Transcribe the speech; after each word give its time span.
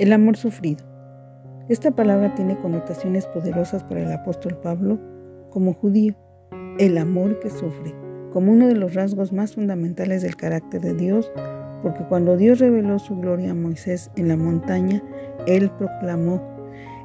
El 0.00 0.14
amor 0.14 0.38
sufrido. 0.38 0.82
Esta 1.68 1.90
palabra 1.90 2.34
tiene 2.34 2.56
connotaciones 2.56 3.26
poderosas 3.26 3.84
para 3.84 4.00
el 4.00 4.10
apóstol 4.10 4.56
Pablo 4.56 4.98
como 5.50 5.74
judío. 5.74 6.14
El 6.78 6.96
amor 6.96 7.38
que 7.38 7.50
sufre, 7.50 7.94
como 8.32 8.50
uno 8.50 8.66
de 8.66 8.76
los 8.76 8.94
rasgos 8.94 9.30
más 9.30 9.56
fundamentales 9.56 10.22
del 10.22 10.36
carácter 10.36 10.80
de 10.80 10.94
Dios, 10.94 11.30
porque 11.82 12.02
cuando 12.04 12.38
Dios 12.38 12.60
reveló 12.60 12.98
su 12.98 13.14
gloria 13.14 13.50
a 13.50 13.54
Moisés 13.54 14.10
en 14.16 14.28
la 14.28 14.38
montaña, 14.38 15.02
él 15.46 15.70
proclamó, 15.72 16.42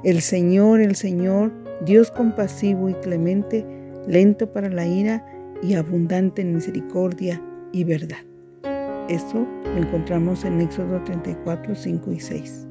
el 0.05 0.21
Señor, 0.21 0.79
el 0.79 0.95
Señor, 0.95 1.51
Dios 1.85 2.11
compasivo 2.11 2.87
y 2.87 2.93
clemente, 2.93 3.65
lento 4.07 4.53
para 4.53 4.69
la 4.69 4.87
ira 4.87 5.25
y 5.61 5.73
abundante 5.73 6.43
en 6.43 6.55
misericordia 6.55 7.41
y 7.73 7.83
verdad. 7.83 8.23
Esto 9.09 9.45
lo 9.65 9.81
encontramos 9.81 10.45
en 10.45 10.61
Éxodo 10.61 11.03
34, 11.03 11.75
5 11.75 12.11
y 12.13 12.19
6. 12.21 12.64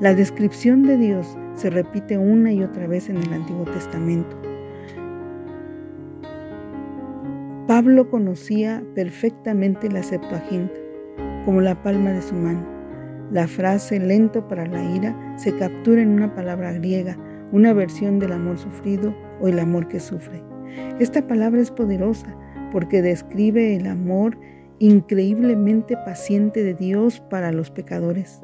La 0.00 0.14
descripción 0.14 0.82
de 0.84 0.96
Dios 0.96 1.36
se 1.54 1.70
repite 1.70 2.18
una 2.18 2.52
y 2.52 2.62
otra 2.62 2.86
vez 2.86 3.08
en 3.08 3.18
el 3.18 3.32
Antiguo 3.32 3.64
Testamento. 3.64 4.36
Pablo 7.66 8.10
conocía 8.10 8.82
perfectamente 8.94 9.90
la 9.90 10.02
Septuaginta 10.02 10.74
como 11.44 11.60
la 11.60 11.80
palma 11.82 12.10
de 12.10 12.22
su 12.22 12.34
mano. 12.34 12.66
La 13.30 13.46
frase 13.48 13.98
lento 13.98 14.46
para 14.46 14.66
la 14.66 14.82
ira 14.94 15.16
se 15.38 15.56
captura 15.56 16.02
en 16.02 16.10
una 16.10 16.34
palabra 16.34 16.72
griega, 16.72 17.16
una 17.50 17.72
versión 17.72 18.18
del 18.18 18.32
amor 18.32 18.58
sufrido 18.58 19.14
o 19.40 19.48
el 19.48 19.58
amor 19.58 19.88
que 19.88 20.00
sufre. 20.00 20.42
Esta 21.00 21.26
palabra 21.26 21.60
es 21.60 21.70
poderosa 21.70 22.36
porque 22.72 23.02
describe 23.02 23.76
el 23.76 23.86
amor 23.86 24.38
increíblemente 24.78 25.96
paciente 25.96 26.64
de 26.64 26.74
Dios 26.74 27.20
para 27.30 27.52
los 27.52 27.70
pecadores. 27.70 28.42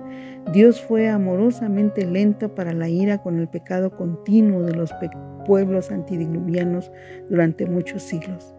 Dios 0.52 0.80
fue 0.80 1.08
amorosamente 1.08 2.06
lento 2.06 2.54
para 2.54 2.72
la 2.72 2.88
ira 2.88 3.18
con 3.22 3.38
el 3.38 3.48
pecado 3.48 3.90
continuo 3.96 4.62
de 4.62 4.74
los 4.74 4.90
pueblos 5.46 5.90
antidiluvianos 5.90 6.90
durante 7.28 7.66
muchos 7.66 8.02
siglos. 8.02 8.54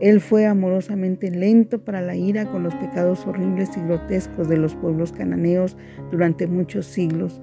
Él 0.00 0.20
fue 0.20 0.46
amorosamente 0.46 1.30
lento 1.30 1.84
para 1.84 2.02
la 2.02 2.16
ira 2.16 2.50
con 2.50 2.64
los 2.64 2.74
pecados 2.74 3.24
horribles 3.26 3.70
y 3.76 3.80
grotescos 3.82 4.48
de 4.48 4.56
los 4.56 4.74
pueblos 4.74 5.12
cananeos 5.12 5.76
durante 6.10 6.46
muchos 6.48 6.86
siglos. 6.86 7.40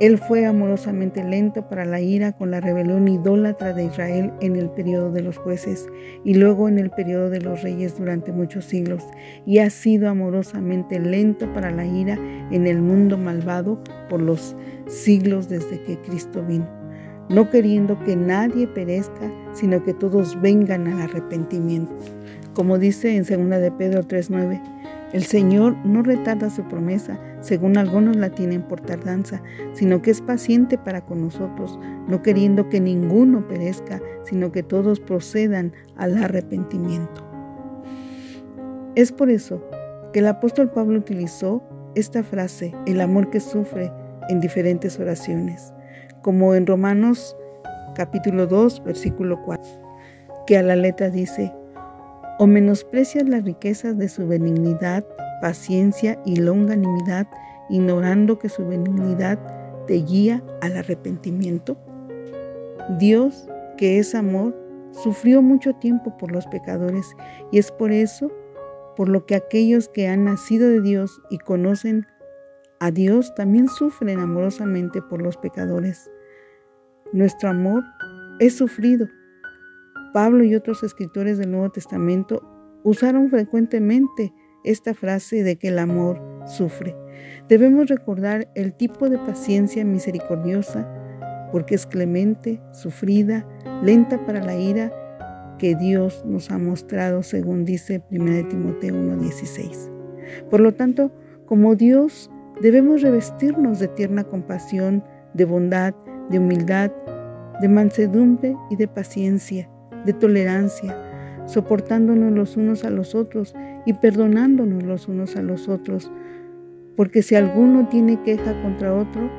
Él 0.00 0.16
fue 0.16 0.46
amorosamente 0.46 1.24
lento 1.24 1.68
para 1.68 1.84
la 1.84 2.00
ira 2.00 2.30
con 2.30 2.52
la 2.52 2.60
rebelión 2.60 3.08
idólatra 3.08 3.72
de 3.72 3.86
Israel 3.86 4.32
en 4.40 4.54
el 4.54 4.70
periodo 4.70 5.10
de 5.10 5.22
los 5.22 5.38
jueces 5.38 5.88
y 6.24 6.34
luego 6.34 6.68
en 6.68 6.78
el 6.78 6.90
periodo 6.90 7.30
de 7.30 7.40
los 7.40 7.62
reyes 7.62 7.98
durante 7.98 8.30
muchos 8.30 8.64
siglos, 8.64 9.04
y 9.44 9.58
ha 9.58 9.70
sido 9.70 10.08
amorosamente 10.08 11.00
lento 11.00 11.52
para 11.52 11.72
la 11.72 11.84
ira 11.84 12.16
en 12.52 12.68
el 12.68 12.80
mundo 12.80 13.18
malvado 13.18 13.82
por 14.08 14.22
los 14.22 14.54
siglos 14.86 15.48
desde 15.48 15.82
que 15.82 15.98
Cristo 15.98 16.44
vino, 16.46 16.68
no 17.28 17.50
queriendo 17.50 17.98
que 18.04 18.14
nadie 18.14 18.68
perezca, 18.68 19.32
sino 19.52 19.82
que 19.82 19.94
todos 19.94 20.40
vengan 20.40 20.86
al 20.86 21.00
arrepentimiento. 21.00 21.92
Como 22.54 22.78
dice 22.78 23.16
en 23.16 23.24
2 23.24 23.60
de 23.60 23.72
Pedro 23.72 24.02
3:9, 24.04 24.60
el 25.12 25.22
Señor 25.22 25.74
no 25.84 26.02
retarda 26.02 26.50
su 26.50 26.62
promesa, 26.64 27.18
según 27.40 27.78
algunos 27.78 28.16
la 28.16 28.30
tienen 28.30 28.62
por 28.62 28.80
tardanza, 28.80 29.42
sino 29.72 30.02
que 30.02 30.10
es 30.10 30.20
paciente 30.20 30.76
para 30.76 31.00
con 31.00 31.22
nosotros, 31.22 31.78
no 32.08 32.22
queriendo 32.22 32.68
que 32.68 32.80
ninguno 32.80 33.46
perezca, 33.48 34.00
sino 34.24 34.52
que 34.52 34.62
todos 34.62 35.00
procedan 35.00 35.72
al 35.96 36.22
arrepentimiento. 36.22 37.26
Es 38.96 39.12
por 39.12 39.30
eso 39.30 39.62
que 40.12 40.18
el 40.18 40.26
apóstol 40.26 40.70
Pablo 40.70 40.98
utilizó 40.98 41.62
esta 41.94 42.22
frase, 42.22 42.74
el 42.86 43.00
amor 43.00 43.30
que 43.30 43.40
sufre, 43.40 43.90
en 44.28 44.40
diferentes 44.40 44.98
oraciones, 45.00 45.72
como 46.22 46.54
en 46.54 46.66
Romanos 46.66 47.34
capítulo 47.94 48.46
2, 48.46 48.84
versículo 48.84 49.42
4, 49.44 49.64
que 50.46 50.58
a 50.58 50.62
la 50.62 50.76
letra 50.76 51.08
dice, 51.10 51.52
o 52.38 52.46
menosprecias 52.46 53.28
las 53.28 53.44
riquezas 53.44 53.98
de 53.98 54.08
su 54.08 54.26
benignidad, 54.26 55.04
paciencia 55.40 56.20
y 56.24 56.36
longanimidad, 56.36 57.26
ignorando 57.68 58.38
que 58.38 58.48
su 58.48 58.66
benignidad 58.66 59.38
te 59.86 59.94
guía 59.94 60.42
al 60.60 60.76
arrepentimiento? 60.76 61.76
Dios, 62.98 63.48
que 63.76 63.98
es 63.98 64.14
amor, 64.14 64.56
sufrió 64.92 65.42
mucho 65.42 65.74
tiempo 65.74 66.16
por 66.16 66.32
los 66.32 66.46
pecadores 66.46 67.06
y 67.52 67.58
es 67.58 67.70
por 67.70 67.92
eso 67.92 68.30
por 68.96 69.08
lo 69.08 69.26
que 69.26 69.36
aquellos 69.36 69.88
que 69.88 70.08
han 70.08 70.24
nacido 70.24 70.68
de 70.68 70.80
Dios 70.80 71.20
y 71.30 71.38
conocen 71.38 72.06
a 72.80 72.90
Dios 72.90 73.34
también 73.34 73.68
sufren 73.68 74.18
amorosamente 74.18 75.02
por 75.02 75.22
los 75.22 75.36
pecadores. 75.36 76.10
Nuestro 77.12 77.50
amor 77.50 77.84
es 78.40 78.56
sufrido 78.56 79.08
Pablo 80.12 80.44
y 80.44 80.54
otros 80.54 80.82
escritores 80.82 81.38
del 81.38 81.50
Nuevo 81.50 81.70
Testamento 81.70 82.42
usaron 82.82 83.30
frecuentemente 83.30 84.32
esta 84.64 84.94
frase 84.94 85.42
de 85.42 85.56
que 85.56 85.68
el 85.68 85.78
amor 85.78 86.20
sufre. 86.46 86.96
Debemos 87.48 87.88
recordar 87.88 88.50
el 88.54 88.74
tipo 88.74 89.08
de 89.08 89.18
paciencia 89.18 89.84
misericordiosa, 89.84 90.88
porque 91.52 91.74
es 91.74 91.86
clemente, 91.86 92.60
sufrida, 92.72 93.46
lenta 93.82 94.24
para 94.24 94.44
la 94.44 94.56
ira, 94.56 94.92
que 95.58 95.74
Dios 95.74 96.24
nos 96.24 96.50
ha 96.50 96.58
mostrado, 96.58 97.22
según 97.22 97.64
dice 97.64 98.02
1 98.10 98.48
Timoteo 98.48 98.94
1:16. 98.94 99.90
Por 100.50 100.60
lo 100.60 100.72
tanto, 100.72 101.10
como 101.46 101.74
Dios, 101.74 102.30
debemos 102.60 103.02
revestirnos 103.02 103.80
de 103.80 103.88
tierna 103.88 104.24
compasión, 104.24 105.02
de 105.34 105.44
bondad, 105.44 105.94
de 106.30 106.38
humildad, 106.38 106.92
de 107.60 107.68
mansedumbre 107.68 108.54
y 108.70 108.76
de 108.76 108.86
paciencia 108.86 109.68
de 110.04 110.12
tolerancia, 110.12 110.96
soportándonos 111.46 112.32
los 112.32 112.56
unos 112.56 112.84
a 112.84 112.90
los 112.90 113.14
otros 113.14 113.54
y 113.86 113.94
perdonándonos 113.94 114.82
los 114.82 115.08
unos 115.08 115.36
a 115.36 115.42
los 115.42 115.68
otros. 115.68 116.10
Porque 116.96 117.22
si 117.22 117.34
alguno 117.34 117.88
tiene 117.88 118.20
queja 118.22 118.60
contra 118.62 118.94
otro, 118.94 119.30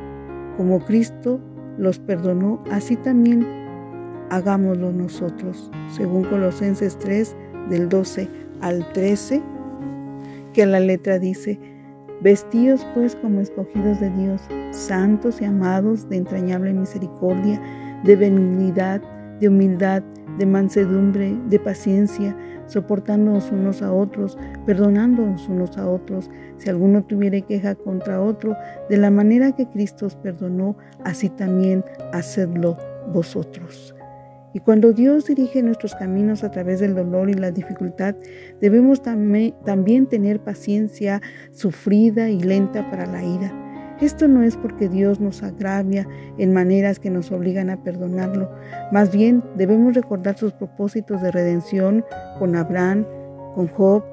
como 0.57 0.83
Cristo 0.85 1.39
los 1.77 1.99
perdonó, 1.99 2.63
así 2.71 2.95
también 2.95 3.45
hagámoslo 4.29 4.91
nosotros, 4.91 5.71
según 5.91 6.23
Colosenses 6.25 6.97
3, 6.99 7.35
del 7.69 7.89
12 7.89 8.27
al 8.61 8.91
13, 8.93 9.41
que 10.53 10.65
la 10.65 10.79
letra 10.79 11.19
dice, 11.19 11.59
Vestíos 12.21 12.85
pues 12.93 13.15
como 13.15 13.39
escogidos 13.39 13.99
de 14.01 14.09
Dios, 14.09 14.41
santos 14.71 15.41
y 15.41 15.45
amados 15.45 16.09
de 16.09 16.17
entrañable 16.17 16.73
misericordia, 16.73 17.61
de 18.03 18.15
benignidad, 18.17 19.01
de 19.39 19.47
humildad, 19.47 20.03
de 20.37 20.45
mansedumbre, 20.45 21.37
de 21.49 21.59
paciencia, 21.59 22.35
soportándonos 22.67 23.51
unos 23.51 23.81
a 23.81 23.91
otros, 23.91 24.37
perdonándonos 24.65 25.47
unos 25.47 25.77
a 25.77 25.89
otros, 25.89 26.29
si 26.57 26.69
alguno 26.69 27.03
tuviere 27.03 27.41
queja 27.41 27.75
contra 27.75 28.21
otro, 28.21 28.55
de 28.89 28.97
la 28.97 29.11
manera 29.11 29.53
que 29.53 29.67
Cristo 29.67 30.05
os 30.05 30.15
perdonó, 30.15 30.77
así 31.03 31.29
también 31.29 31.83
hacedlo 32.13 32.77
vosotros. 33.11 33.95
Y 34.53 34.59
cuando 34.61 34.93
Dios 34.93 35.25
dirige 35.25 35.61
nuestros 35.61 35.93
caminos 35.93 36.43
a 36.43 36.49
través 36.49 36.79
del 36.79 36.95
dolor 36.95 37.29
y 37.29 37.35
la 37.35 37.51
dificultad, 37.51 38.15
debemos 38.59 39.01
también 39.03 40.07
tener 40.07 40.39
paciencia 40.39 41.21
sufrida 41.51 42.29
y 42.29 42.41
lenta 42.41 42.89
para 42.89 43.05
la 43.05 43.23
ira 43.23 43.68
esto 44.01 44.27
no 44.27 44.43
es 44.43 44.55
porque 44.55 44.87
Dios 44.87 45.19
nos 45.19 45.43
agravia 45.43 46.07
en 46.37 46.53
maneras 46.53 46.99
que 46.99 47.09
nos 47.09 47.31
obligan 47.31 47.69
a 47.69 47.83
perdonarlo. 47.83 48.49
Más 48.91 49.11
bien 49.11 49.43
debemos 49.55 49.93
recordar 49.93 50.37
sus 50.37 50.53
propósitos 50.53 51.21
de 51.21 51.31
redención 51.31 52.05
con 52.37 52.55
Abraham, 52.55 53.05
con 53.55 53.67
Job, 53.67 54.03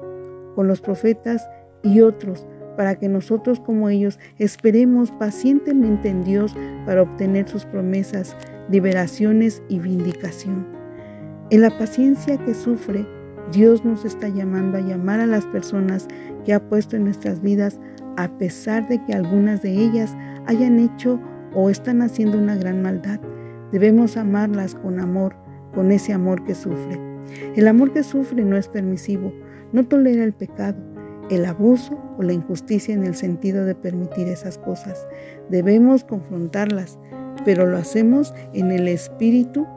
con 0.55 0.67
los 0.67 0.81
profetas 0.81 1.47
y 1.83 2.01
otros, 2.01 2.45
para 2.75 2.95
que 2.95 3.07
nosotros 3.07 3.59
como 3.59 3.89
ellos 3.89 4.19
esperemos 4.37 5.11
pacientemente 5.11 6.09
en 6.09 6.23
Dios 6.23 6.55
para 6.85 7.01
obtener 7.01 7.47
sus 7.47 7.65
promesas, 7.65 8.35
liberaciones 8.69 9.63
y 9.69 9.79
vindicación. 9.79 10.67
En 11.49 11.61
la 11.61 11.77
paciencia 11.77 12.37
que 12.37 12.53
sufre, 12.53 13.05
Dios 13.51 13.85
nos 13.85 14.03
está 14.03 14.27
llamando 14.27 14.77
a 14.77 14.81
llamar 14.81 15.21
a 15.21 15.25
las 15.25 15.45
personas 15.45 16.07
que 16.45 16.53
ha 16.53 16.59
puesto 16.59 16.97
en 16.97 17.05
nuestras 17.05 17.41
vidas 17.41 17.79
a 18.17 18.27
pesar 18.37 18.87
de 18.87 19.03
que 19.05 19.13
algunas 19.13 19.61
de 19.61 19.71
ellas 19.71 20.15
hayan 20.47 20.79
hecho 20.79 21.19
o 21.53 21.69
están 21.69 22.01
haciendo 22.01 22.37
una 22.37 22.55
gran 22.55 22.81
maldad. 22.81 23.19
Debemos 23.71 24.17
amarlas 24.17 24.75
con 24.75 24.99
amor, 24.99 25.35
con 25.73 25.91
ese 25.91 26.13
amor 26.13 26.43
que 26.43 26.55
sufre. 26.55 26.99
El 27.55 27.67
amor 27.67 27.93
que 27.93 28.03
sufre 28.03 28.43
no 28.43 28.57
es 28.57 28.67
permisivo, 28.67 29.31
no 29.71 29.85
tolera 29.85 30.23
el 30.23 30.33
pecado, 30.33 30.77
el 31.29 31.45
abuso 31.45 31.99
o 32.17 32.23
la 32.23 32.33
injusticia 32.33 32.93
en 32.93 33.03
el 33.03 33.15
sentido 33.15 33.65
de 33.65 33.75
permitir 33.75 34.27
esas 34.27 34.57
cosas. 34.57 35.07
Debemos 35.49 36.03
confrontarlas, 36.03 36.97
pero 37.45 37.65
lo 37.65 37.77
hacemos 37.77 38.33
en 38.53 38.71
el 38.71 38.87
Espíritu 38.87 39.67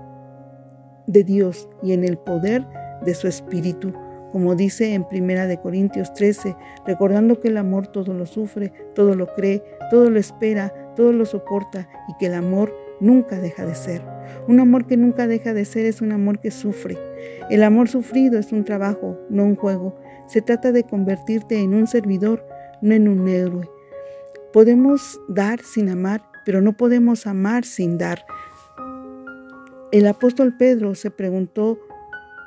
de 1.07 1.25
Dios 1.25 1.69
y 1.83 1.93
en 1.93 2.05
el 2.05 2.17
poder 2.19 2.67
de 3.05 3.15
su 3.15 3.27
Espíritu, 3.27 3.93
como 4.33 4.55
dice 4.55 4.95
en 4.95 5.09
Primera 5.09 5.47
de 5.47 5.61
Corintios 5.61 6.13
13, 6.15 6.57
recordando 6.87 7.41
que 7.41 7.49
el 7.49 7.57
amor 7.57 7.87
todo 7.89 8.15
lo 8.15 8.27
sufre, 8.27 8.73
todo 8.95 9.15
lo 9.15 9.27
cree, 9.35 9.63
todo 9.91 10.11
lo 10.11 10.19
espera, 10.19 10.73
todo 10.97 11.13
lo 11.13 11.25
soporta 11.25 11.89
y 12.09 12.15
que 12.19 12.27
el 12.27 12.35
amor 12.35 12.75
nunca 13.01 13.41
deja 13.41 13.67
de 13.67 13.75
ser. 13.75 14.03
Un 14.47 14.61
amor 14.61 14.87
que 14.87 14.97
nunca 14.97 15.27
deja 15.27 15.55
de 15.55 15.65
ser 15.65 15.87
es 15.87 16.01
un 16.01 16.13
amor 16.13 16.41
que 16.41 16.51
sufre. 16.51 16.99
El 17.51 17.63
amor 17.63 17.89
sufrido 17.89 18.39
es 18.39 18.53
un 18.53 18.65
trabajo, 18.65 19.19
no 19.29 19.45
un 19.45 19.57
juego. 19.57 19.97
Se 20.27 20.43
trata 20.43 20.73
de 20.73 20.85
convertirte 20.85 21.59
en 21.59 21.75
un 21.75 21.87
servidor, 21.87 22.47
no 22.81 22.95
en 22.95 23.09
un 23.09 23.29
héroe. 23.29 23.69
Podemos 24.53 25.21
dar 25.29 25.61
sin 25.61 25.89
amar, 25.89 26.23
pero 26.45 26.61
no 26.61 26.77
podemos 26.77 27.27
amar 27.27 27.65
sin 27.65 27.99
dar. 27.99 28.25
El 29.93 30.07
apóstol 30.07 30.57
Pedro 30.57 30.95
se 30.95 31.11
preguntó 31.11 31.79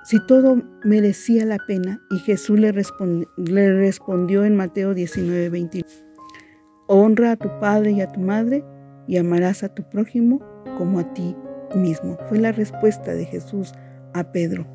si 0.04 0.20
todo 0.26 0.62
merecía 0.84 1.46
la 1.46 1.58
pena 1.66 2.02
y 2.12 2.20
Jesús 2.20 2.60
le, 2.60 2.72
respondió 2.72 4.46
en 4.46 4.56
Mateo 4.56 4.94
19, 4.94 5.50
21. 5.50 5.88
Honra 6.88 7.32
a 7.32 7.36
tu 7.38 7.48
padre 7.60 7.92
y 7.92 8.02
a 8.02 8.12
tu 8.12 8.20
madre 8.20 8.66
y 9.08 9.18
amarás 9.18 9.64
a 9.64 9.74
tu 9.74 9.84
prójimo 9.90 10.42
como 10.78 11.00
a 11.00 11.14
ti 11.14 11.36
mismo. 11.76 12.18
Fue 12.28 12.38
la 12.38 12.52
respuesta 12.52 13.14
de 13.14 13.26
Jesús 13.26 13.74
a 14.14 14.32
Pedro. 14.32 14.66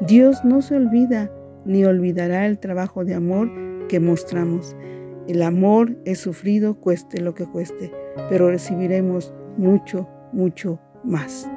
Dios 0.00 0.44
no 0.44 0.60
se 0.60 0.76
olvida 0.76 1.30
ni 1.64 1.84
olvidará 1.84 2.46
el 2.46 2.58
trabajo 2.58 3.04
de 3.04 3.14
amor 3.14 3.50
que 3.88 3.98
mostramos. 3.98 4.76
El 5.26 5.40
amor 5.40 5.96
es 6.04 6.18
sufrido, 6.18 6.74
cueste 6.74 7.22
lo 7.22 7.34
que 7.34 7.46
cueste, 7.46 7.90
pero 8.28 8.50
recibiremos 8.50 9.32
mucho, 9.56 10.06
mucho 10.32 10.78
más. 11.02 11.48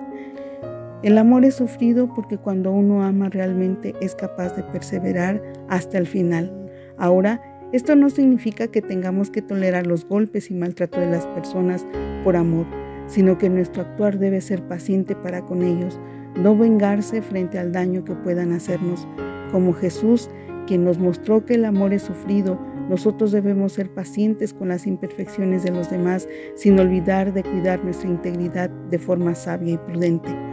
El 1.03 1.19
amor 1.19 1.45
es 1.45 1.53
sufrido 1.55 2.11
porque 2.15 2.39
cuando 2.39 2.71
uno 2.71 3.03
ama 3.03 3.29
realmente 3.29 3.93
es 4.01 4.15
capaz 4.15 4.55
de 4.55 4.63
perseverar 4.63 5.41
hasta 5.69 5.99
el 5.99 6.07
final. 6.07 6.51
Ahora, 6.97 7.39
esto 7.71 7.95
no 7.95 8.09
significa 8.09 8.67
que 8.67 8.81
tengamos 8.81 9.29
que 9.29 9.43
tolerar 9.43 9.85
los 9.85 10.07
golpes 10.07 10.49
y 10.49 10.55
maltrato 10.55 10.99
de 10.99 11.11
las 11.11 11.27
personas 11.27 11.85
por 12.23 12.35
amor, 12.35 12.65
sino 13.05 13.37
que 13.37 13.47
nuestro 13.47 13.83
actuar 13.83 14.17
debe 14.17 14.41
ser 14.41 14.63
paciente 14.67 15.15
para 15.15 15.41
con 15.41 15.61
ellos, 15.61 15.99
no 16.35 16.57
vengarse 16.57 17.21
frente 17.21 17.59
al 17.59 17.71
daño 17.71 18.03
que 18.03 18.15
puedan 18.15 18.51
hacernos. 18.51 19.07
Como 19.51 19.73
Jesús, 19.73 20.31
quien 20.65 20.83
nos 20.83 20.97
mostró 20.97 21.45
que 21.45 21.55
el 21.55 21.65
amor 21.65 21.93
es 21.93 22.03
sufrido, 22.03 22.59
nosotros 22.89 23.31
debemos 23.31 23.73
ser 23.73 23.93
pacientes 23.93 24.53
con 24.53 24.69
las 24.69 24.87
imperfecciones 24.87 25.63
de 25.63 25.71
los 25.71 25.91
demás, 25.91 26.27
sin 26.55 26.79
olvidar 26.79 27.33
de 27.33 27.43
cuidar 27.43 27.83
nuestra 27.83 28.09
integridad 28.09 28.69
de 28.69 28.97
forma 28.97 29.35
sabia 29.35 29.73
y 29.73 29.77
prudente. 29.77 30.46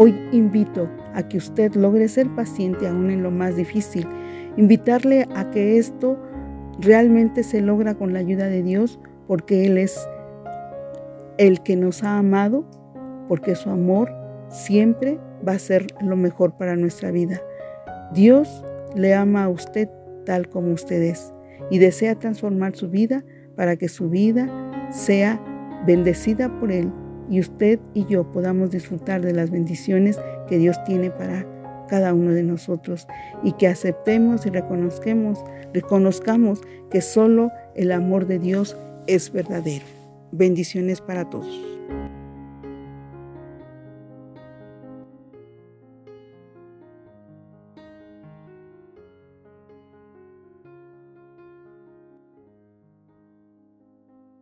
Hoy 0.00 0.14
invito 0.30 0.88
a 1.12 1.24
que 1.28 1.38
usted 1.38 1.74
logre 1.74 2.06
ser 2.06 2.32
paciente 2.36 2.86
aún 2.86 3.10
en 3.10 3.24
lo 3.24 3.32
más 3.32 3.56
difícil, 3.56 4.06
invitarle 4.56 5.26
a 5.34 5.50
que 5.50 5.76
esto 5.76 6.16
realmente 6.78 7.42
se 7.42 7.60
logra 7.60 7.96
con 7.96 8.12
la 8.12 8.20
ayuda 8.20 8.46
de 8.46 8.62
Dios 8.62 9.00
porque 9.26 9.66
Él 9.66 9.76
es 9.76 9.98
el 11.36 11.64
que 11.64 11.74
nos 11.74 12.04
ha 12.04 12.16
amado, 12.16 12.64
porque 13.26 13.56
su 13.56 13.70
amor 13.70 14.08
siempre 14.50 15.18
va 15.46 15.54
a 15.54 15.58
ser 15.58 15.88
lo 16.00 16.14
mejor 16.14 16.56
para 16.56 16.76
nuestra 16.76 17.10
vida. 17.10 17.42
Dios 18.14 18.64
le 18.94 19.14
ama 19.14 19.42
a 19.42 19.48
usted 19.48 19.88
tal 20.24 20.48
como 20.48 20.74
usted 20.74 21.02
es 21.02 21.34
y 21.72 21.80
desea 21.80 22.14
transformar 22.14 22.76
su 22.76 22.88
vida 22.88 23.24
para 23.56 23.74
que 23.74 23.88
su 23.88 24.08
vida 24.08 24.48
sea 24.92 25.42
bendecida 25.86 26.48
por 26.60 26.70
Él 26.70 26.92
y 27.30 27.40
usted 27.40 27.78
y 27.94 28.06
yo 28.06 28.30
podamos 28.32 28.70
disfrutar 28.70 29.20
de 29.22 29.32
las 29.32 29.50
bendiciones 29.50 30.18
que 30.48 30.58
Dios 30.58 30.76
tiene 30.84 31.10
para 31.10 31.46
cada 31.88 32.14
uno 32.14 32.32
de 32.32 32.42
nosotros 32.42 33.06
y 33.42 33.52
que 33.52 33.66
aceptemos 33.66 34.46
y 34.46 34.50
reconozcamos, 34.50 35.42
reconozcamos 35.72 36.60
que 36.90 37.00
solo 37.00 37.50
el 37.74 37.92
amor 37.92 38.26
de 38.26 38.38
Dios 38.38 38.76
es 39.06 39.32
verdadero. 39.32 39.84
Bendiciones 40.30 41.00
para 41.00 41.28
todos. 41.28 41.78